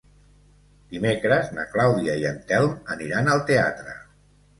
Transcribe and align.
Dimecres 0.93 1.51
na 1.57 1.65
Clàudia 1.73 2.15
i 2.21 2.25
en 2.31 2.39
Telm 2.53 2.73
aniran 2.95 3.29
al 3.35 3.45
teatre. 3.51 3.95